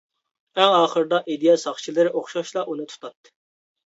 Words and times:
ئەڭ 0.61 0.77
ئاخىرىدا 0.77 1.19
ئىدىيە 1.33 1.53
ساقچىلىرى 1.65 2.13
ئوخشاشلا 2.21 2.63
ئۇنى 2.71 2.87
تۇتاتتى. 2.95 3.35